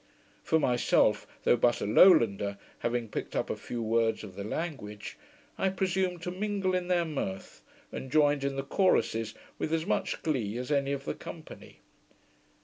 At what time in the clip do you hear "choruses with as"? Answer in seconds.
8.63-9.85